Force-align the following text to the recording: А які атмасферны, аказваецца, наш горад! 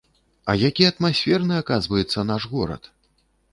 А 0.51 0.55
які 0.61 0.87
атмасферны, 0.91 1.53
аказваецца, 1.65 2.27
наш 2.33 2.51
горад! 2.57 2.93